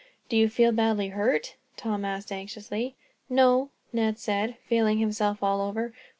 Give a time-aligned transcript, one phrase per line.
[0.29, 2.95] "Do you feel badly hurt?" Tom asked, anxiously.
[3.29, 5.93] "No," Ned said, feeling himself all over.